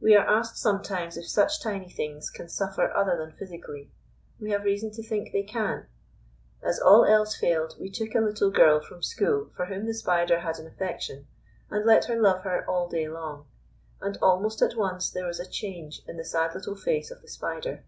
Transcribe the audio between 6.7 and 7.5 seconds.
all else